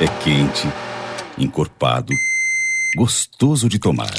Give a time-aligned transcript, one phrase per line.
[0.00, 0.68] É quente,
[1.38, 2.12] encorpado,
[2.96, 4.10] gostoso de tomar.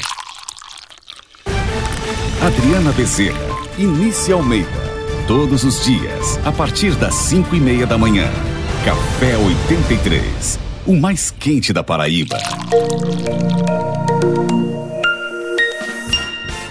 [2.40, 3.38] Adriana Bezerra,
[3.76, 4.86] Inícia Almeida.
[5.28, 8.24] Todos os dias, a partir das 5 e meia da manhã.
[8.86, 12.38] Café 83, o mais quente da Paraíba.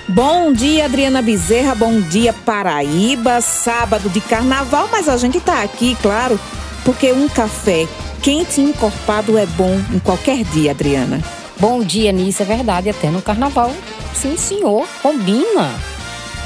[0.09, 1.75] Bom dia, Adriana Bezerra.
[1.75, 3.39] Bom dia, Paraíba.
[3.39, 6.39] Sábado de carnaval, mas a gente tá aqui, claro,
[6.83, 7.87] porque um café
[8.25, 11.23] quente e encorpado é bom em qualquer dia, Adriana.
[11.59, 13.71] Bom dia, Nisso, é verdade, até no carnaval.
[14.15, 15.79] Sim, senhor, combina.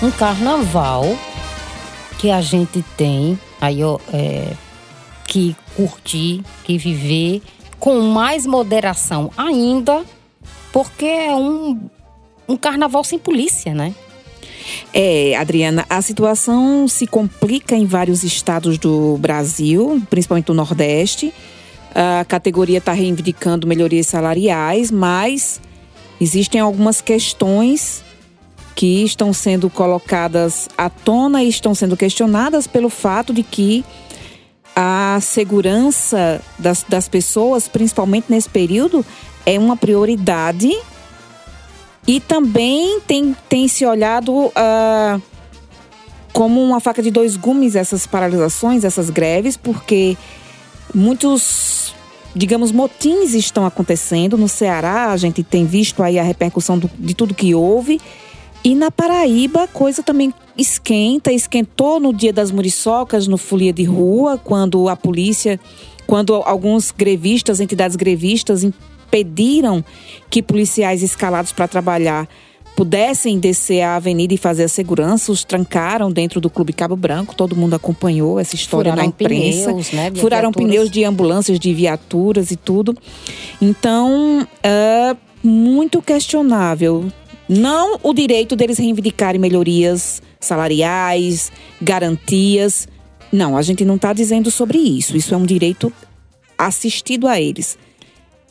[0.03, 1.05] Um carnaval
[2.19, 4.51] que a gente tem aí, ó, é,
[5.25, 7.41] que curtir, que viver
[7.79, 10.03] com mais moderação ainda,
[10.73, 11.79] porque é um,
[12.45, 13.95] um carnaval sem polícia, né?
[14.93, 21.33] É, Adriana, a situação se complica em vários estados do Brasil, principalmente do Nordeste.
[21.93, 25.59] A categoria está reivindicando melhorias salariais, mas
[26.19, 28.03] existem algumas questões
[28.75, 33.83] que estão sendo colocadas à tona e estão sendo questionadas pelo fato de que
[34.75, 39.05] a segurança das, das pessoas, principalmente nesse período,
[39.45, 40.71] é uma prioridade
[42.07, 45.21] e também tem, tem se olhado uh,
[46.31, 50.17] como uma faca de dois gumes essas paralisações, essas greves, porque
[50.93, 51.93] muitos,
[52.35, 54.37] digamos, motins estão acontecendo.
[54.37, 57.99] No Ceará, a gente tem visto aí a repercussão do, de tudo que houve.
[58.63, 63.83] E na Paraíba, a coisa também esquenta, esquentou no dia das muriçocas, no folia de
[63.83, 65.59] rua, quando a polícia,
[66.05, 69.83] quando alguns grevistas, entidades grevistas, impediram
[70.29, 72.27] que policiais escalados para trabalhar
[72.75, 77.35] pudessem descer a avenida e fazer a segurança, os trancaram dentro do Clube Cabo Branco,
[77.35, 79.69] todo mundo acompanhou essa história Furaram na imprensa.
[79.69, 80.69] Pneus, né, Furaram viaturas.
[80.71, 82.95] pneus de ambulâncias, de viaturas e tudo.
[83.61, 87.05] Então, é muito questionável.
[87.47, 92.87] Não o direito deles reivindicarem melhorias salariais, garantias.
[93.31, 95.17] Não, a gente não está dizendo sobre isso.
[95.17, 95.91] Isso é um direito
[96.57, 97.77] assistido a eles.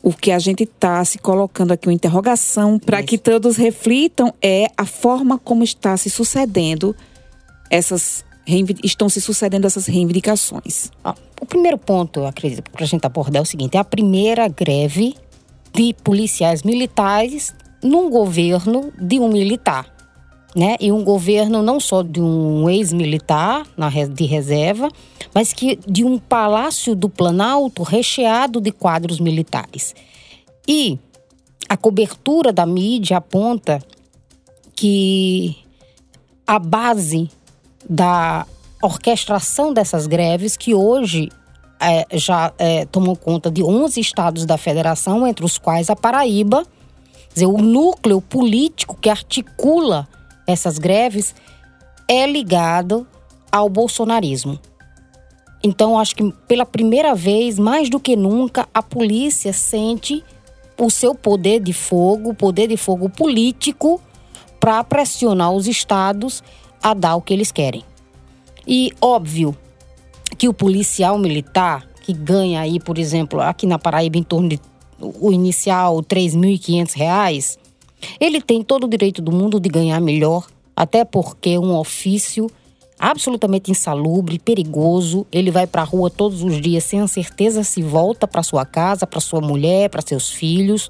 [0.01, 4.67] O que a gente está se colocando aqui uma interrogação para que todos reflitam é
[4.77, 6.95] a forma como está se sucedendo
[7.69, 8.23] essas
[8.83, 10.89] estão se sucedendo essas reivindicações.
[11.03, 13.83] Ó, o primeiro ponto, eu acredito, para a gente abordar é o seguinte: é a
[13.83, 15.15] primeira greve
[15.73, 19.98] de policiais militares num governo de um militar.
[20.55, 20.75] Né?
[20.79, 23.67] E um governo não só de um ex-militar
[24.11, 24.89] de reserva,
[25.33, 29.93] mas que de um palácio do Planalto recheado de quadros militares.
[30.67, 30.97] E
[31.67, 33.79] a cobertura da mídia aponta
[34.75, 35.55] que
[36.47, 37.29] a base
[37.87, 38.47] da
[38.81, 41.29] orquestração dessas greves, que hoje
[41.79, 46.65] é, já é, tomou conta de 11 estados da federação, entre os quais a Paraíba,
[47.33, 50.07] dizer, o núcleo político que articula
[50.51, 51.33] essas greves
[52.07, 53.07] é ligado
[53.51, 54.59] ao bolsonarismo.
[55.63, 60.23] Então, acho que pela primeira vez, mais do que nunca, a polícia sente
[60.77, 64.01] o seu poder de fogo, poder de fogo político,
[64.59, 66.43] para pressionar os estados
[66.81, 67.83] a dar o que eles querem.
[68.65, 69.55] E óbvio
[70.37, 74.59] que o policial militar, que ganha aí, por exemplo, aqui na Paraíba, em torno de
[75.01, 77.59] o inicial 3.500 reais,
[78.19, 82.49] ele tem todo o direito do mundo de ganhar melhor, até porque um ofício
[82.99, 85.25] absolutamente insalubre, perigoso.
[85.31, 88.65] Ele vai para a rua todos os dias sem a certeza se volta para sua
[88.65, 90.89] casa, para sua mulher, para seus filhos.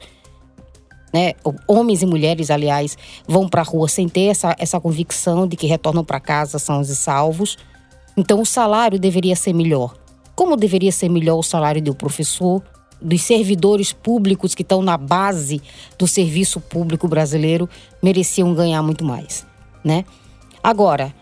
[1.14, 1.34] Né?
[1.68, 5.68] Homens e mulheres, aliás, vão para a rua sem ter essa, essa convicção de que
[5.68, 7.58] retornam para casa sãos e salvos.
[8.18, 9.96] Então, o salário deveria ser melhor.
[10.36, 12.64] Como deveria ser melhor o salário do professor,
[13.02, 15.62] dos servidores públicos que estão na base
[15.98, 17.70] do serviço público brasileiro,
[18.02, 19.46] mereciam ganhar muito mais,
[19.84, 20.06] né?
[20.62, 21.14] Agora,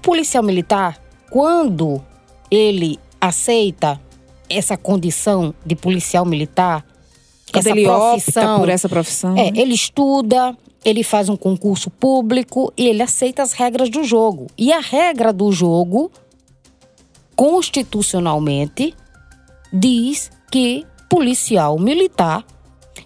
[0.00, 2.02] policial militar, quando
[2.50, 4.00] ele aceita
[4.48, 6.84] essa condição de policial militar,
[7.52, 9.36] Quando essa ele profissão, por essa profissão.
[9.36, 9.60] é, né?
[9.60, 14.46] ele estuda, ele faz um concurso público e ele aceita as regras do jogo.
[14.56, 16.10] E a regra do jogo,
[17.34, 18.94] constitucionalmente,
[19.72, 22.44] diz que policial militar,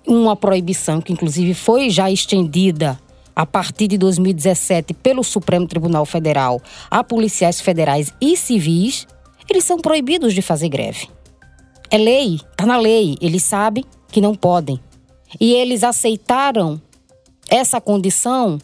[0.06, 2.98] uma proibição que inclusive foi já estendida
[3.34, 6.60] a partir de 2017 pelo Supremo Tribunal Federal
[6.90, 9.06] a policiais federais e civis,
[9.48, 11.08] eles são proibidos de fazer greve.
[11.90, 14.78] É lei, tá na lei, eles sabem que não podem.
[15.40, 16.80] E eles aceitaram
[17.48, 18.58] essa condição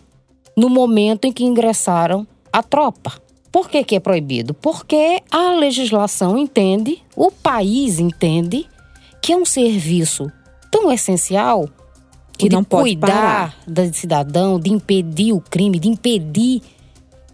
[0.57, 3.15] no momento em que ingressaram a tropa.
[3.51, 4.55] Por que, que é proibido?
[4.55, 8.69] Porque a legislação entende, o país entende,
[9.27, 10.31] que é um serviço
[10.71, 11.69] tão essencial
[12.39, 16.63] que não pode cuidar do cidadão, de impedir o crime, de impedir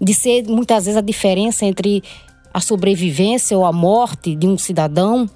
[0.01, 2.03] de ser muitas vezes a diferença entre
[2.51, 5.29] a sobrevivência ou a morte de um cidadão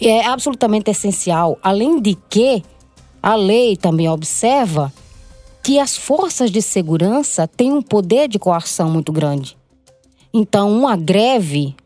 [0.00, 1.58] é absolutamente essencial.
[1.62, 2.62] Além de que
[3.22, 4.90] a lei também observa
[5.62, 9.58] que as forças de segurança têm um poder de coação muito grande.
[10.32, 11.76] Então, uma greve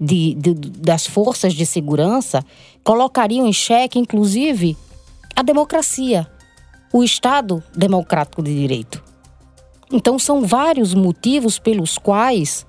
[0.00, 2.44] de, de, das forças de segurança
[2.84, 4.76] colocaria em xeque, inclusive,
[5.34, 6.30] a democracia,
[6.92, 9.02] o Estado democrático de direito.
[9.90, 12.66] Então, são vários motivos pelos quais,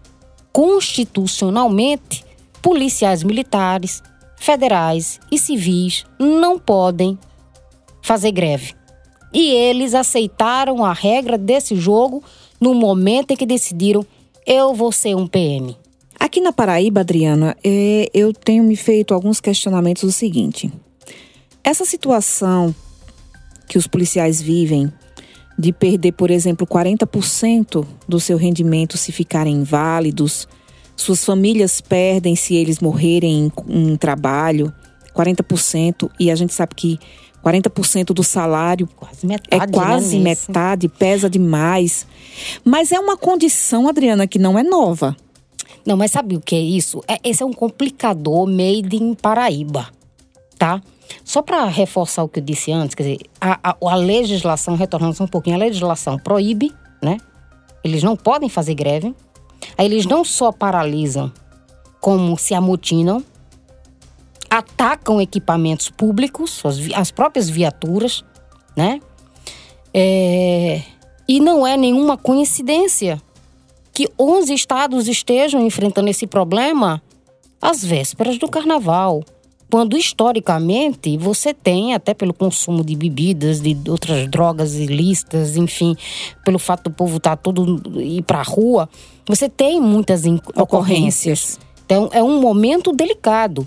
[0.53, 2.23] constitucionalmente,
[2.61, 4.01] policiais militares,
[4.37, 7.17] federais e civis não podem
[8.01, 8.73] fazer greve.
[9.33, 12.23] E eles aceitaram a regra desse jogo
[12.59, 14.05] no momento em que decidiram:
[14.45, 15.77] eu vou ser um PM.
[16.19, 20.71] Aqui na Paraíba, Adriana, é, eu tenho me feito alguns questionamentos do seguinte.
[21.63, 22.73] Essa situação
[23.67, 24.91] que os policiais vivem
[25.57, 30.47] de perder, por exemplo, 40% do seu rendimento se ficarem inválidos,
[30.95, 34.73] suas famílias perdem se eles morrerem em, em trabalho,
[35.15, 36.99] 40%, e a gente sabe que
[37.43, 42.07] 40% do salário quase metade, é quase né, metade, pesa demais.
[42.63, 45.15] Mas é uma condição, Adriana, que não é nova.
[45.85, 47.03] Não, mas sabe o que é isso?
[47.07, 49.87] É, esse é um complicador made in Paraíba,
[50.57, 50.81] tá?
[51.23, 55.23] Só para reforçar o que eu disse antes, quer dizer, a, a, a legislação, retornando
[55.23, 57.17] um pouquinho, a legislação proíbe, né?
[57.83, 59.13] Eles não podem fazer greve.
[59.77, 61.31] Aí eles não só paralisam,
[62.01, 63.23] como se amotinam,
[64.49, 68.23] atacam equipamentos públicos, as, as próprias viaturas,
[68.75, 68.99] né?
[69.93, 70.81] É,
[71.27, 73.21] e não é nenhuma coincidência
[73.95, 77.01] que 11 estados estejam enfrentando esse problema
[77.61, 79.23] às vésperas do carnaval.
[79.71, 85.95] Quando historicamente você tem, até pelo consumo de bebidas, de outras drogas ilícitas, enfim,
[86.43, 88.89] pelo fato do povo estar tá todo ir para a rua,
[89.25, 90.23] você tem muitas
[90.55, 91.57] ocorrências.
[91.85, 93.65] Então é um momento delicado.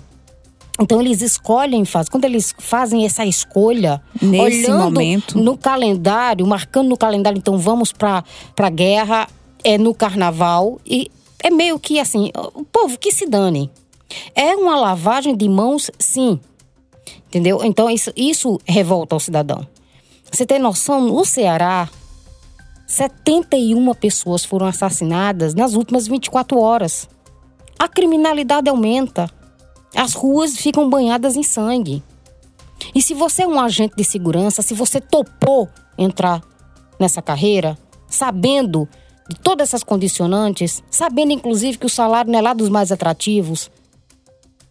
[0.79, 2.07] Então eles escolhem, faz.
[2.07, 5.37] Quando eles fazem essa escolha, Nesse olhando momento.
[5.37, 8.23] no calendário, marcando no calendário, então vamos para
[8.57, 9.27] a guerra,
[9.63, 11.11] é no carnaval e
[11.43, 13.71] é meio que assim, o povo que se dane.
[14.35, 16.39] É uma lavagem de mãos, sim.
[17.27, 17.63] Entendeu?
[17.63, 19.67] Então isso, isso revolta o cidadão.
[20.31, 21.89] Você tem noção, no Ceará,
[22.87, 27.07] 71 pessoas foram assassinadas nas últimas 24 horas.
[27.77, 29.29] A criminalidade aumenta.
[29.95, 32.03] As ruas ficam banhadas em sangue.
[32.93, 36.41] E se você é um agente de segurança, se você topou entrar
[36.99, 37.77] nessa carreira,
[38.07, 38.87] sabendo
[39.35, 43.69] todas essas condicionantes, sabendo inclusive que o salário não é lá dos mais atrativos,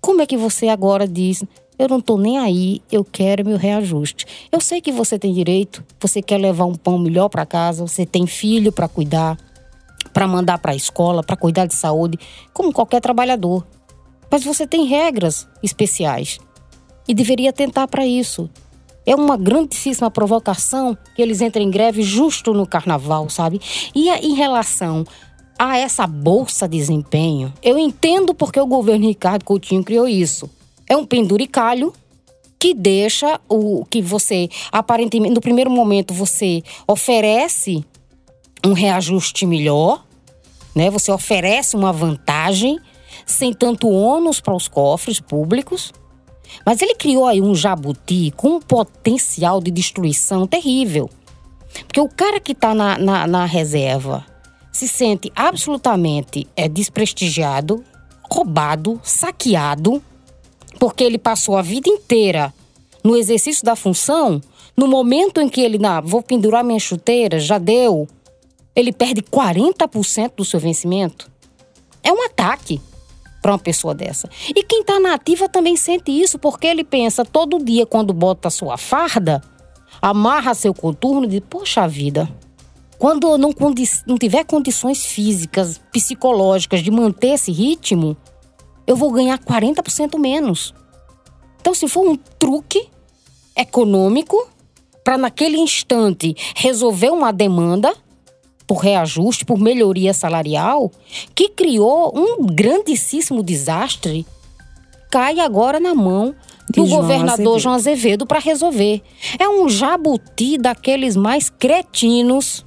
[0.01, 1.45] como é que você agora diz:
[1.79, 4.27] eu não tô nem aí, eu quero meu reajuste?
[4.51, 8.05] Eu sei que você tem direito, você quer levar um pão melhor para casa, você
[8.05, 9.39] tem filho para cuidar,
[10.13, 12.19] para mandar para a escola, para cuidar de saúde,
[12.53, 13.67] como qualquer trabalhador.
[14.31, 16.39] Mas você tem regras especiais
[17.07, 18.51] e deveria tentar para isso.
[19.09, 23.59] É uma grandíssima provocação que eles entrem em greve justo no carnaval, sabe?
[23.95, 25.03] E em relação
[25.59, 30.51] a essa bolsa de desempenho, eu entendo porque o governo Ricardo Coutinho criou isso.
[30.87, 31.91] É um penduricalho
[32.59, 37.83] que deixa o que você aparentemente no primeiro momento você oferece
[38.63, 40.05] um reajuste melhor,
[40.75, 40.91] né?
[40.91, 42.79] Você oferece uma vantagem
[43.25, 45.95] sem tanto ônus para os cofres públicos.
[46.65, 51.11] Mas ele criou aí um jabuti com um potencial de destruição terrível.
[51.87, 54.25] Porque o cara que está na, na, na, reserva
[54.73, 57.85] se sente absolutamente é, desprestigiado,
[58.31, 60.03] roubado, saqueado,
[60.79, 62.53] porque ele passou a vida inteira
[63.03, 64.41] no exercício da função.
[64.77, 68.07] No momento em que ele, na, vou pendurar minha chuteira, já deu,
[68.75, 71.31] ele perde 40% do seu vencimento.
[72.03, 72.81] É um ataque
[73.41, 74.29] para uma pessoa dessa.
[74.49, 78.51] E quem está na ativa também sente isso, porque ele pensa todo dia quando bota
[78.51, 79.43] sua farda,
[80.03, 82.29] amarra seu contorno e diz: Poxa vida,
[82.99, 83.55] quando eu não,
[84.07, 88.17] não tiver condições físicas, psicológicas de manter esse ritmo,
[88.87, 90.75] eu vou ganhar 40% menos.
[91.61, 92.89] Então, se for um truque
[93.57, 94.49] econômico
[95.05, 97.95] para naquele instante resolver uma demanda,
[98.69, 100.93] por reajuste, por melhoria salarial,
[101.35, 104.27] que criou um grandíssimo desastre,
[105.11, 106.35] cai agora na mão
[106.69, 107.59] do João governador Azevedo.
[107.59, 109.03] João Azevedo para resolver.
[109.39, 112.63] É um jabuti daqueles mais cretinos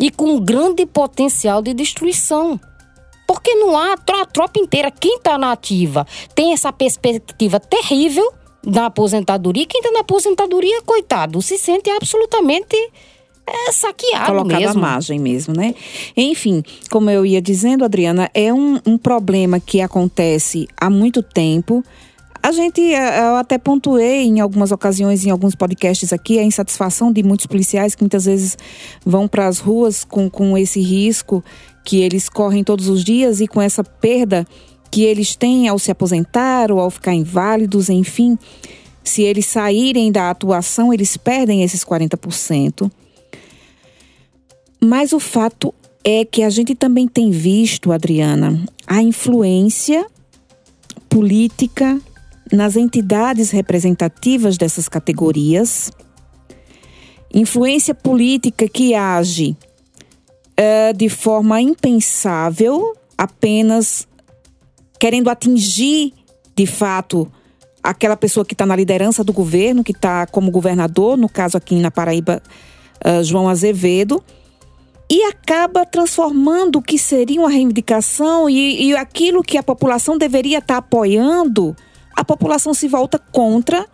[0.00, 2.60] e com grande potencial de destruição.
[3.24, 6.04] Porque não há a tropa inteira, quem está na ativa
[6.34, 8.32] tem essa perspectiva terrível
[8.66, 9.66] na aposentadoria.
[9.66, 12.76] Quem está na aposentadoria, coitado, se sente absolutamente
[13.48, 14.78] é, saqueado Colocado mesmo.
[14.78, 15.74] à margem mesmo, né?
[16.16, 21.84] Enfim, como eu ia dizendo, Adriana, é um, um problema que acontece há muito tempo.
[22.42, 27.12] A gente, eh, eu até pontuei em algumas ocasiões, em alguns podcasts aqui, a insatisfação
[27.12, 28.56] de muitos policiais que muitas vezes
[29.04, 31.42] vão para as ruas com, com esse risco
[31.84, 34.46] que eles correm todos os dias e com essa perda
[34.90, 38.38] que eles têm ao se aposentar ou ao ficar inválidos, enfim.
[39.02, 42.90] Se eles saírem da atuação, eles perdem esses 40%.
[44.80, 50.06] Mas o fato é que a gente também tem visto, Adriana, a influência
[51.08, 52.00] política
[52.52, 55.90] nas entidades representativas dessas categorias,
[57.34, 59.56] influência política que age
[60.58, 64.06] uh, de forma impensável, apenas
[64.98, 66.14] querendo atingir
[66.56, 67.30] de fato
[67.82, 71.74] aquela pessoa que está na liderança do governo, que está como governador, no caso aqui
[71.76, 72.42] na Paraíba,
[73.04, 74.22] uh, João Azevedo
[75.10, 80.58] e acaba transformando o que seria uma reivindicação e, e aquilo que a população deveria
[80.58, 81.74] estar apoiando,
[82.14, 83.86] a população se volta contra,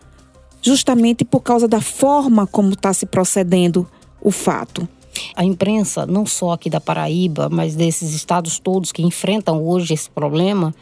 [0.61, 3.89] justamente por causa da forma como está se procedendo
[4.21, 4.87] o fato.
[5.33, 10.09] A imprensa, não só aqui da Paraíba, mas desses estados todos que enfrentam hoje esse
[10.09, 10.75] problema,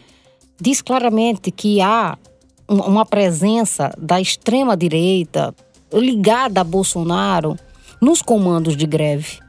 [0.60, 2.18] diz claramente que há
[2.68, 5.54] uma presença da extrema-direita
[5.92, 7.56] ligada a Bolsonaro
[8.02, 9.43] nos comandos de greve.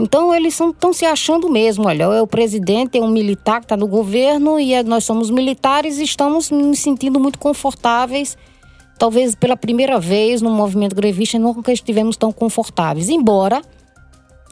[0.00, 3.76] Então eles estão se achando mesmo, olha, é o presidente, é um militar que está
[3.76, 8.38] no governo e é, nós somos militares e estamos nos sentindo muito confortáveis.
[8.96, 13.60] Talvez pela primeira vez no movimento grevista nunca estivemos tão confortáveis, embora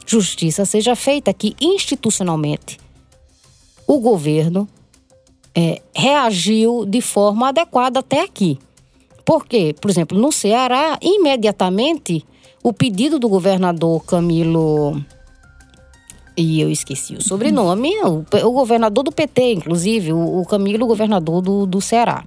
[0.05, 2.77] justiça seja feita que institucionalmente
[3.87, 4.67] o governo
[5.55, 8.59] é, reagiu de forma adequada até aqui.
[9.23, 9.73] Por quê?
[9.79, 12.25] Por exemplo, no Ceará, imediatamente
[12.61, 15.01] o pedido do governador Camilo
[16.37, 21.41] e eu esqueci o sobrenome, o, o governador do PT, inclusive, o, o Camilo, governador
[21.41, 22.23] do, do Ceará.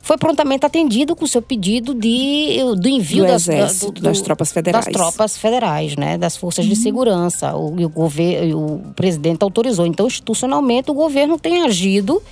[0.00, 4.20] Foi prontamente atendido com o seu pedido de, do envio do das, exército, do, das
[4.20, 4.84] tropas federais.
[4.84, 6.18] Das tropas federais, né?
[6.18, 6.70] Das forças uhum.
[6.72, 7.56] de segurança.
[7.56, 9.86] O, o, governo, o presidente autorizou.
[9.86, 12.22] Então, institucionalmente, o governo tem agido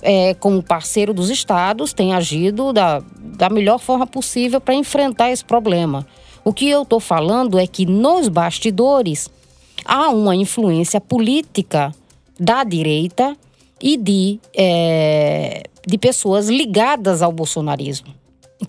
[0.00, 5.44] é, como parceiro dos estados, tem agido da, da melhor forma possível para enfrentar esse
[5.44, 6.06] problema.
[6.42, 9.28] O que eu estou falando é que nos bastidores
[9.90, 11.92] há uma influência política
[12.38, 13.36] da direita
[13.82, 18.14] e de, é, de pessoas ligadas ao bolsonarismo,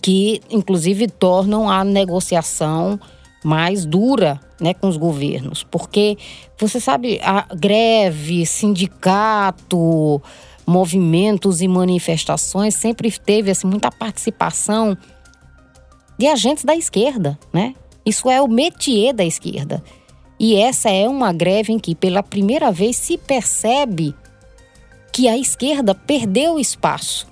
[0.00, 2.98] que inclusive tornam a negociação
[3.44, 5.62] mais dura né, com os governos.
[5.62, 6.18] Porque,
[6.58, 10.20] você sabe, a greve, sindicato,
[10.66, 14.96] movimentos e manifestações sempre teve assim, muita participação
[16.18, 17.74] de agentes da esquerda, né?
[18.04, 19.82] Isso é o métier da esquerda.
[20.38, 24.14] E essa é uma greve em que, pela primeira vez, se percebe
[25.12, 27.26] que a esquerda perdeu espaço.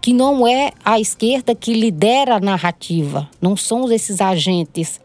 [0.00, 5.00] Que não é a esquerda que lidera a narrativa, não são esses agentes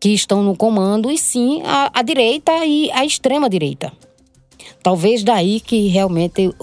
[0.00, 3.92] que estão no comando, e sim a, a direita e a extrema-direita.
[4.82, 6.54] Talvez daí que realmente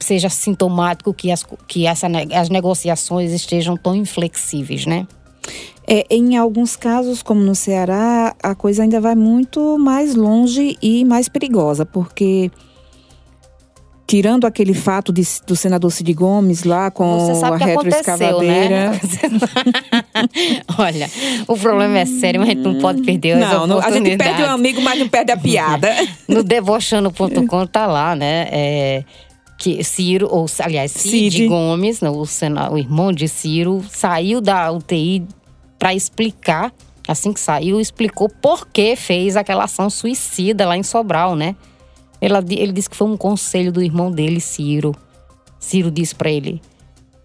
[0.00, 5.06] seja sintomático que, as, que essa, as negociações estejam tão inflexíveis, né?
[5.88, 11.04] É, em alguns casos, como no Ceará, a coisa ainda vai muito mais longe e
[11.04, 12.50] mais perigosa, porque
[14.06, 18.90] tirando aquele fato de, do senador Cid Gomes lá com a retroescavadeira.
[18.90, 19.00] Né?
[20.78, 21.10] Olha,
[21.48, 24.42] o problema é sério, mas a gente não pode perder não, não, a gente perde
[24.42, 25.92] um amigo, mas não perde a piada.
[26.28, 28.48] no debochando.com tá lá, né?
[28.50, 29.04] É,
[29.58, 31.48] que Ciro, ou aliás, Cid, Cid.
[31.48, 32.24] Gomes, o,
[32.72, 35.26] o irmão de Ciro, saiu da UTI
[35.78, 36.72] para explicar,
[37.06, 41.54] assim que saiu, explicou por que fez aquela ação suicida lá em Sobral, né?
[42.20, 44.94] Ele, ele disse que foi um conselho do irmão dele, Ciro.
[45.58, 46.60] Ciro disse para ele,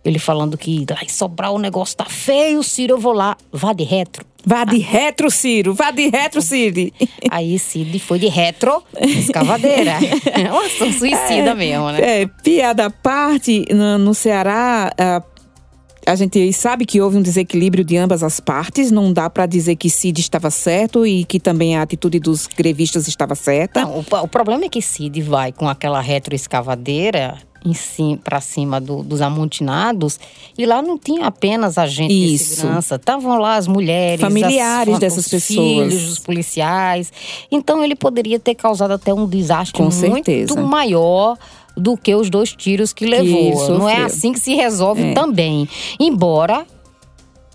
[0.03, 3.37] ele falando que lá em Sobral o negócio tá feio, Ciro, eu vou lá.
[3.51, 4.25] Vá de retro.
[4.43, 5.73] Vá de retro, Ciro.
[5.73, 6.91] Vá de retro, Cid.
[7.29, 9.93] Aí Cid foi de retro, escavadeira.
[10.33, 12.21] É uma ação suicida é, mesmo, né?
[12.21, 15.21] É, piada à parte, no, no Ceará, a
[16.15, 19.89] gente sabe que houve um desequilíbrio de ambas as partes, não dá para dizer que
[19.89, 23.81] Cid estava certo e que também a atitude dos grevistas estava certa.
[23.81, 29.03] Não, o, o problema é que Cid vai com aquela retroescavadeira em para cima do,
[29.03, 30.19] dos amontinados
[30.57, 35.25] e lá não tinha apenas agentes de segurança, estavam lá as mulheres, familiares as, dessas
[35.25, 37.13] os pessoas, filhos, os policiais.
[37.51, 40.59] Então ele poderia ter causado até um desastre Com muito certeza.
[40.61, 41.37] maior
[41.75, 43.69] do que os dois tiros que levou.
[43.69, 45.13] não é assim que se resolve é.
[45.13, 45.67] também.
[45.99, 46.65] Embora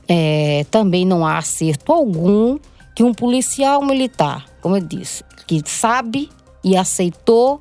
[0.08, 2.58] é, também não há acerto algum
[2.94, 6.30] que um policial militar, como eu disse, que sabe
[6.64, 7.60] e aceitou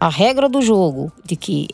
[0.00, 1.68] a regra do jogo de que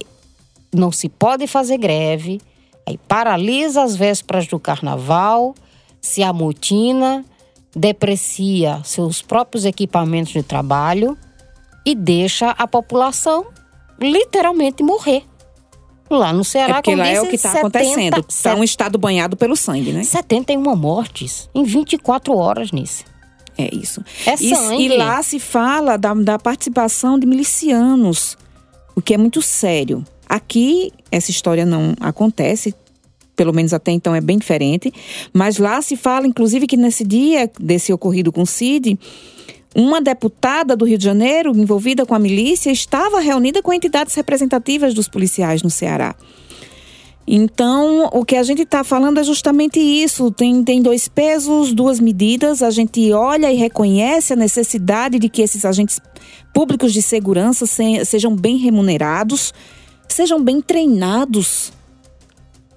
[0.72, 2.40] não se pode fazer greve,
[2.86, 5.54] aí paralisa as vésperas do carnaval,
[6.00, 7.24] se amotina,
[7.74, 11.16] deprecia seus próprios equipamentos de trabalho
[11.84, 13.46] e deixa a população
[14.00, 15.24] literalmente morrer.
[16.08, 18.24] Lá no Ceará, é porque lá é o que está acontecendo.
[18.28, 20.02] Está um estado banhado pelo sangue, né?
[20.02, 23.04] 71 mortes em 24 horas nisso.
[23.56, 24.02] É isso.
[24.26, 24.82] É sangue.
[24.82, 28.36] E, e lá se fala da, da participação de milicianos,
[28.96, 30.04] o que é muito sério.
[30.28, 32.74] Aqui, essa história não acontece,
[33.36, 34.92] pelo menos até então é bem diferente.
[35.32, 38.98] Mas lá se fala, inclusive, que nesse dia desse ocorrido com o Cid,
[39.74, 44.94] uma deputada do Rio de Janeiro, envolvida com a milícia, estava reunida com entidades representativas
[44.94, 46.14] dos policiais no Ceará.
[47.32, 50.32] Então, o que a gente está falando é justamente isso.
[50.32, 52.60] Tem, tem dois pesos, duas medidas.
[52.60, 56.00] A gente olha e reconhece a necessidade de que esses agentes
[56.52, 59.54] públicos de segurança se, sejam bem remunerados,
[60.08, 61.72] sejam bem treinados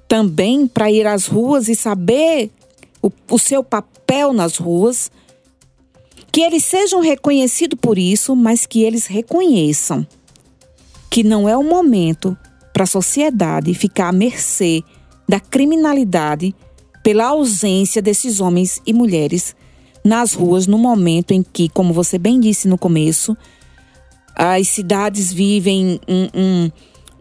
[0.08, 2.52] também para ir às ruas e saber
[3.02, 5.10] o, o seu papel nas ruas
[6.34, 10.06] que eles sejam reconhecidos por isso, mas que eles reconheçam
[11.08, 12.36] que não é o momento
[12.74, 14.82] para a sociedade ficar à mercê
[15.30, 16.56] da criminalidade
[17.04, 19.56] pela ausência desses homens e mulheres
[20.04, 23.38] nas ruas no momento em que, como você bem disse no começo,
[24.36, 26.72] as cidades vivem um, um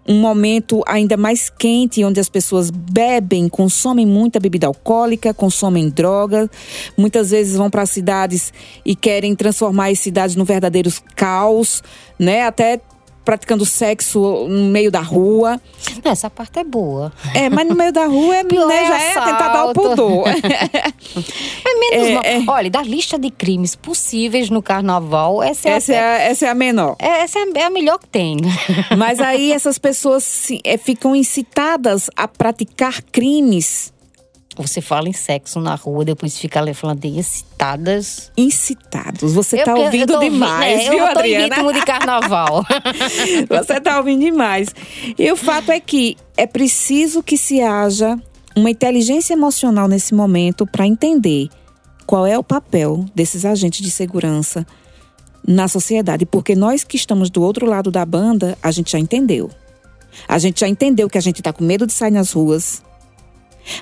[0.06, 6.50] um momento ainda mais quente, onde as pessoas bebem, consomem muita bebida alcoólica, consomem droga,
[6.96, 8.52] muitas vezes vão para cidades
[8.84, 11.82] e querem transformar as cidades num verdadeiro caos,
[12.18, 12.42] né?
[12.42, 12.80] Até
[13.24, 15.60] praticando sexo no meio da rua.
[16.04, 17.12] Essa parte é boa.
[17.34, 19.72] É, mas no meio da rua é, Pior né, é já é tentar dar o
[19.72, 20.28] pudor.
[20.28, 22.22] é menos é, mal.
[22.24, 22.44] É...
[22.46, 26.48] Olha, da lista de crimes possíveis no carnaval, essa é, essa, a, é, essa é
[26.48, 26.96] a menor.
[26.98, 28.36] É, essa é a melhor que tem.
[28.96, 33.92] mas aí essas pessoas é, ficam incitadas a praticar crimes
[34.56, 38.30] você fala em sexo na rua, depois fica falando de excitadas.
[38.36, 39.32] Incitados.
[39.32, 40.90] Você está ouvindo demais, ouvindo, né?
[40.90, 41.46] viu, eu Adriana?
[41.46, 42.64] em ritmo de carnaval.
[43.48, 44.68] Você está ouvindo demais.
[45.18, 48.18] E o fato é que é preciso que se haja
[48.54, 51.48] uma inteligência emocional nesse momento para entender
[52.06, 54.66] qual é o papel desses agentes de segurança
[55.46, 56.26] na sociedade.
[56.26, 59.50] Porque nós que estamos do outro lado da banda, a gente já entendeu.
[60.28, 62.82] A gente já entendeu que a gente está com medo de sair nas ruas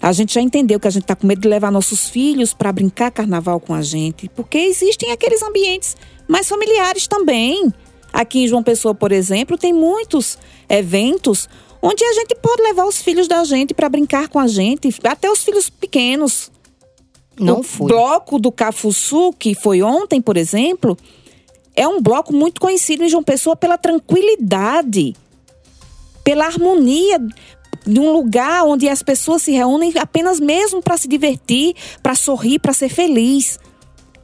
[0.01, 2.73] a gente já entendeu que a gente está com medo de levar nossos filhos para
[2.73, 5.97] brincar carnaval com a gente, porque existem aqueles ambientes
[6.29, 7.73] mais familiares também.
[8.13, 10.37] Aqui em João Pessoa, por exemplo, tem muitos
[10.69, 11.49] eventos
[11.83, 15.31] onde a gente pode levar os filhos da gente para brincar com a gente, até
[15.31, 16.51] os filhos pequenos.
[17.39, 17.89] Não o fui.
[17.89, 20.97] bloco do Cafuçu, que foi ontem, por exemplo,
[21.75, 25.15] é um bloco muito conhecido em João Pessoa pela tranquilidade,
[26.23, 27.19] pela harmonia
[27.87, 32.59] de um lugar onde as pessoas se reúnem apenas mesmo para se divertir, para sorrir,
[32.59, 33.59] para ser feliz.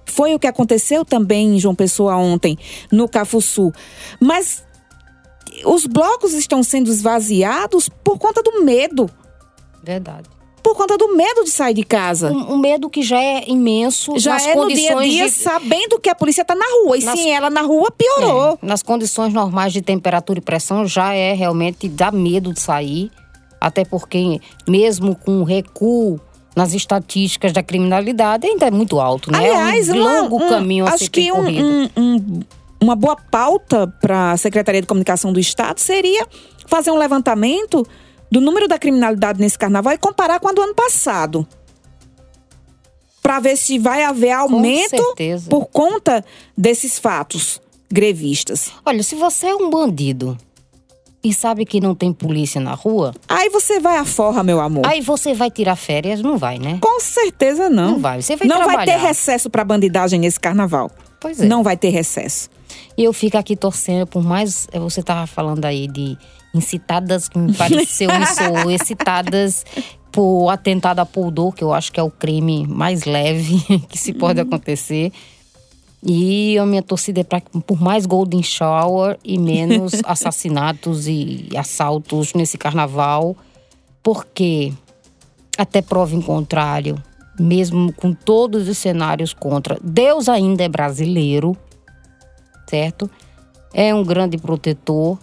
[0.05, 2.57] Foi o que aconteceu também em João Pessoa ontem,
[2.93, 3.73] no Cafuçu.
[4.21, 4.65] Mas
[5.65, 9.11] os blocos estão sendo esvaziados por conta do medo.
[9.83, 10.29] Verdade.
[10.63, 12.33] Por conta do medo de sair de casa.
[12.33, 14.19] Um, um medo que já é imenso.
[14.19, 15.31] Já nas é condições no dia a dia, de...
[15.31, 16.99] sabendo que a polícia está na rua.
[16.99, 18.59] E Nas- sem ela na rua, piorou.
[18.61, 23.13] É, nas condições normais de temperatura e pressão, já é realmente dá medo de sair.
[23.61, 26.21] Até porque, mesmo com o recuo
[26.55, 29.39] nas estatísticas da criminalidade, ainda é muito alto, né?
[29.39, 32.41] Aliás, é um longo um- caminho a acho ser que um, um- um-
[32.81, 36.27] uma boa pauta para a Secretaria de Comunicação do Estado seria
[36.67, 37.87] fazer um levantamento
[38.31, 41.47] do número da criminalidade nesse carnaval e comparar com a do ano passado.
[43.23, 44.91] Para ver se vai haver aumento
[45.51, 46.25] por conta
[46.57, 48.71] desses fatos grevistas.
[48.85, 50.39] Olha, se você é um bandido
[51.29, 54.87] e sabe que não tem polícia na rua, Aí você vai à forra, meu amor.
[54.87, 56.21] aí você vai tirar férias?
[56.23, 56.79] Não vai, né?
[56.81, 57.93] Com certeza não.
[57.93, 58.99] Não vai, você vai Não vai ter trabalhar.
[59.09, 60.91] recesso para bandidagem nesse carnaval.
[61.21, 61.45] Pois é.
[61.47, 62.49] Não vai ter recesso.
[62.97, 64.69] E eu fico aqui torcendo por mais.
[64.73, 66.17] eh, Você tava falando aí de
[66.55, 69.65] incitadas, que me pareceu, soou, excitadas
[70.11, 73.59] por atentado a pudor, que eu acho que é o crime mais leve
[73.89, 75.13] que se pode acontecer.
[76.09, 82.33] E a minha torcida é pra, por mais Golden Shower e menos assassinatos e assaltos
[82.33, 83.37] nesse carnaval,
[84.05, 84.73] porque
[85.59, 87.03] até prova em contrário,
[87.41, 91.57] mesmo com todos os cenários contra, Deus ainda é brasileiro,
[92.71, 93.11] certo?
[93.75, 95.19] É um grande protetor.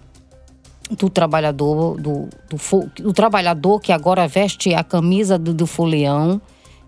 [0.98, 6.42] do trabalhador, do, do, do, trabalhador que agora veste a camisa do, do folião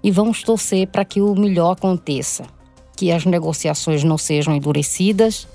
[0.03, 2.43] e vamos torcer para que o melhor aconteça,
[2.95, 5.47] que as negociações não sejam endurecidas,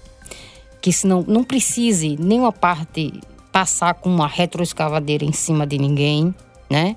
[0.80, 3.12] que se não, não precise nenhuma parte
[3.50, 6.34] passar com uma retroescavadeira em cima de ninguém,
[6.68, 6.96] né?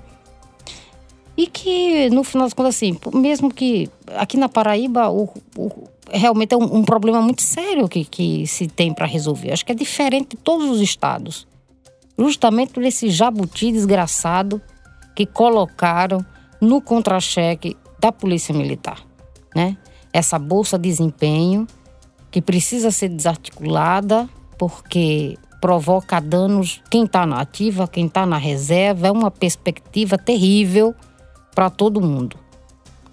[1.36, 6.54] E que, no final das contas, assim, mesmo que aqui na Paraíba o, o realmente
[6.54, 9.52] é um, um, problema muito sério que, que se tem para resolver.
[9.52, 11.46] Acho que é diferente de todos os estados.
[12.16, 14.62] Justamente por esse jabuti desgraçado
[15.16, 16.24] que colocaram
[16.60, 19.04] no contra-cheque da Polícia Militar,
[19.54, 19.76] né?
[20.14, 21.66] Essa bolsa de desempenho
[22.30, 29.08] que precisa ser desarticulada porque provoca danos quem está na ativa, quem está na reserva,
[29.08, 30.94] é uma perspectiva terrível
[31.54, 32.36] para todo mundo.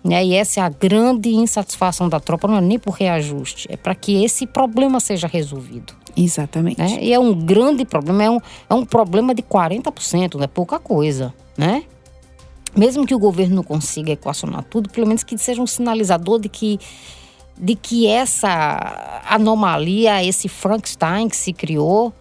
[0.04, 0.26] Né?
[0.26, 3.96] E essa é a grande insatisfação da tropa, não é nem por reajuste, é para
[3.96, 5.94] que esse problema seja resolvido.
[6.16, 6.80] Exatamente.
[6.80, 7.00] Né?
[7.02, 10.80] E é um grande problema, é um, é um problema de 40%, não é pouca
[10.80, 11.84] coisa, né?
[12.76, 16.50] Mesmo que o governo não consiga equacionar tudo, pelo menos que seja um sinalizador de
[16.50, 16.80] que
[17.58, 22.12] de que essa anomalia, esse Frankenstein que se criou,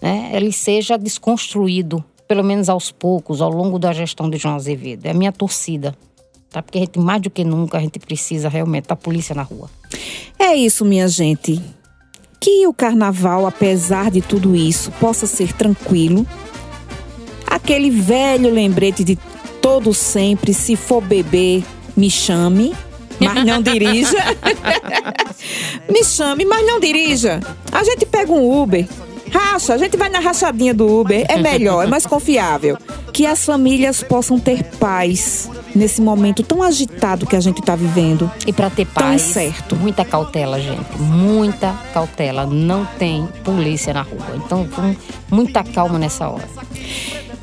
[0.00, 5.06] né, ele seja desconstruído, pelo menos aos poucos, ao longo da gestão de João Azevedo.
[5.06, 5.96] É a minha torcida
[6.56, 6.62] tá?
[6.62, 9.68] Porque a gente, mais do que nunca, a gente precisa realmente da polícia na rua.
[10.38, 11.60] É isso, minha gente.
[12.40, 16.26] Que o carnaval, apesar de tudo isso, possa ser tranquilo.
[17.46, 19.16] Aquele velho lembrete de
[19.66, 21.64] todo sempre, se for beber,
[21.96, 22.72] me chame,
[23.18, 24.16] mas não dirija.
[25.90, 27.40] me chame, mas não dirija.
[27.72, 28.86] A gente pega um Uber,
[29.28, 32.78] racha, a gente vai na rachadinha do Uber, é melhor, é mais confiável.
[33.12, 38.30] Que as famílias possam ter paz nesse momento tão agitado que a gente está vivendo.
[38.46, 39.74] E para ter paz, certo.
[39.74, 40.96] muita cautela, gente.
[40.96, 42.46] Muita cautela.
[42.46, 44.36] Não tem polícia na rua.
[44.36, 44.94] Então, com
[45.28, 46.48] muita calma nessa hora.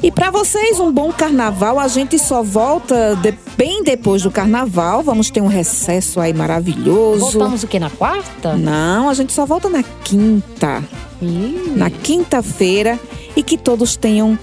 [0.03, 1.79] E para vocês, um bom carnaval.
[1.79, 5.01] A gente só volta de, bem depois do carnaval.
[5.01, 7.21] Vamos ter um recesso aí maravilhoso.
[7.21, 7.79] Voltamos o quê?
[7.79, 8.53] Na quarta?
[8.57, 10.83] Não, a gente só volta na quinta.
[11.21, 11.71] Ih.
[11.77, 12.99] Na quinta-feira.
[13.33, 14.37] E que todos tenham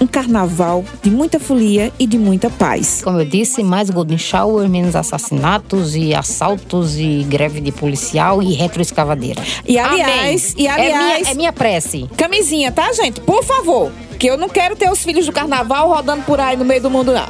[0.00, 3.00] um carnaval de muita folia e de muita paz.
[3.02, 8.54] Como eu disse, mais Golden Shower, menos assassinatos e assaltos e greve de policial e
[8.54, 9.42] retroescavadeira.
[9.66, 10.64] E aliás, Amém.
[10.64, 12.08] e aliás, é minha, é minha prece.
[12.16, 13.20] Camisinha, tá, gente?
[13.20, 16.64] Por favor, que eu não quero ter os filhos do carnaval rodando por aí no
[16.64, 17.28] meio do mundo não.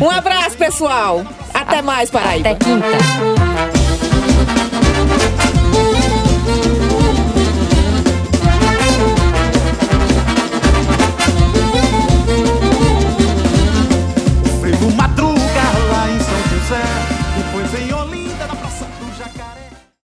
[0.00, 1.24] Um abraço, pessoal.
[1.52, 2.50] Até mais, Paraíba.
[2.50, 3.81] Até quinta.